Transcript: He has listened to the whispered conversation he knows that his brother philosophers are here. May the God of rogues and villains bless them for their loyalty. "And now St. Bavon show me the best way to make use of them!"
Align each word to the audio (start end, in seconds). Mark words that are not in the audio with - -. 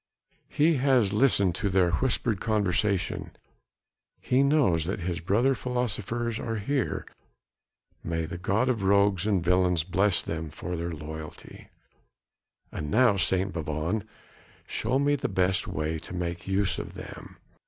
He 0.49 0.77
has 0.77 1.13
listened 1.13 1.53
to 1.53 1.69
the 1.69 1.91
whispered 1.91 2.39
conversation 2.41 3.35
he 4.19 4.41
knows 4.41 4.85
that 4.85 5.01
his 5.01 5.19
brother 5.19 5.53
philosophers 5.53 6.39
are 6.39 6.55
here. 6.55 7.05
May 8.03 8.25
the 8.25 8.39
God 8.39 8.67
of 8.67 8.81
rogues 8.81 9.27
and 9.27 9.43
villains 9.43 9.83
bless 9.83 10.23
them 10.23 10.49
for 10.49 10.75
their 10.75 10.89
loyalty. 10.91 11.67
"And 12.71 12.89
now 12.89 13.15
St. 13.15 13.53
Bavon 13.53 14.03
show 14.65 14.97
me 14.97 15.15
the 15.15 15.29
best 15.29 15.67
way 15.67 15.99
to 15.99 16.15
make 16.15 16.47
use 16.47 16.79
of 16.79 16.95
them!" 16.95 17.37